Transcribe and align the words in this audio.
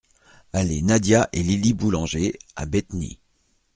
Allée 0.51 0.81
Nadia 0.81 1.29
et 1.31 1.43
Lili 1.43 1.73
Boulanger 1.75 2.33
à 2.55 2.65
Bétheny 2.65 3.19